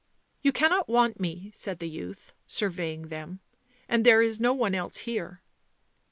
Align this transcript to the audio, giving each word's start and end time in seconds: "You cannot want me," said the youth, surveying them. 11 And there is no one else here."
"You 0.41 0.51
cannot 0.51 0.89
want 0.89 1.19
me," 1.19 1.51
said 1.53 1.77
the 1.77 1.87
youth, 1.87 2.33
surveying 2.47 3.09
them. 3.09 3.39
11 3.87 3.87
And 3.89 4.03
there 4.03 4.23
is 4.23 4.39
no 4.39 4.51
one 4.51 4.73
else 4.73 4.97
here." 5.05 5.43